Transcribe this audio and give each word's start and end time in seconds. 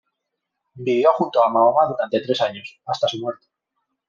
Vivió 0.73 1.11
junto 1.13 1.43
a 1.43 1.49
Mahoma 1.49 1.85
durante 1.85 2.21
tres 2.21 2.41
años, 2.41 2.81
hasta 2.87 3.07
su 3.07 3.19
muerte. 3.19 3.45